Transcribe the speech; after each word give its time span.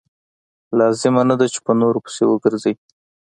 لازمه 0.79 1.21
نه 1.29 1.35
ده 1.39 1.45
چې 1.53 1.59
په 1.65 1.71
نورو 1.81 1.99
خبرو 1.99 2.03
پسې 2.05 2.23
وګرځئ. 2.27 2.73